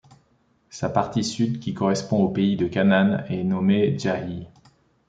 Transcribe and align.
Sa 0.71 0.89
partie 0.89 1.23
sud 1.23 1.59
qui 1.59 1.75
correspond 1.75 2.23
au 2.23 2.29
pays 2.29 2.55
de 2.57 2.65
Canaan 2.67 3.23
est 3.29 3.43
nommée 3.43 3.99
Djahy. 3.99 4.47